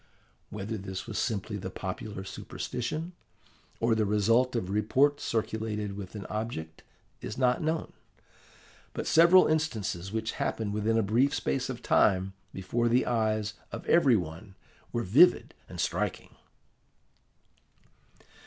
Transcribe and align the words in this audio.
Whether 0.49 0.79
this 0.79 1.05
was 1.05 1.19
simply 1.19 1.57
the 1.57 1.69
popular 1.69 2.23
superstition, 2.23 3.13
or 3.79 3.93
the 3.93 4.03
result 4.07 4.55
of 4.55 4.71
reports 4.71 5.23
circulated 5.23 5.95
with 5.95 6.15
an 6.15 6.25
object, 6.25 6.81
is 7.21 7.37
not 7.37 7.61
known. 7.61 7.93
But 8.93 9.05
several 9.05 9.45
instances 9.45 10.11
which 10.11 10.31
happened 10.41 10.73
within 10.73 10.97
a 10.97 11.03
brief 11.03 11.35
space 11.35 11.69
of 11.69 11.83
time 11.83 12.33
before 12.51 12.89
the 12.89 13.05
eyes 13.05 13.53
of 13.71 13.85
every 13.85 14.15
one 14.15 14.55
were 14.91 15.03
vivid 15.03 15.53
and 15.69 15.79
striking. 15.79 16.33